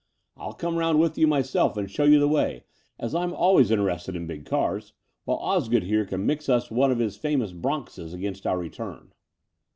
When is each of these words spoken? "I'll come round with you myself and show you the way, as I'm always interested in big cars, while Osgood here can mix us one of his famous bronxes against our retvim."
"I'll 0.35 0.53
come 0.53 0.77
round 0.77 0.99
with 0.99 1.15
you 1.19 1.27
myself 1.27 1.77
and 1.77 1.87
show 1.87 2.05
you 2.05 2.19
the 2.19 2.27
way, 2.27 2.63
as 2.97 3.13
I'm 3.13 3.35
always 3.35 3.69
interested 3.69 4.15
in 4.15 4.25
big 4.25 4.47
cars, 4.47 4.93
while 5.25 5.37
Osgood 5.37 5.83
here 5.83 6.05
can 6.07 6.25
mix 6.25 6.49
us 6.49 6.71
one 6.71 6.89
of 6.91 6.97
his 6.97 7.17
famous 7.17 7.53
bronxes 7.53 8.11
against 8.11 8.47
our 8.47 8.57
retvim." 8.57 9.11